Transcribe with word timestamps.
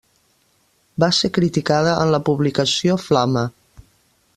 Va 1.03 1.09
ser 1.17 1.31
criticada 1.39 1.95
en 2.07 2.13
la 2.17 2.23
publicació 2.31 3.01
Flama. 3.07 3.49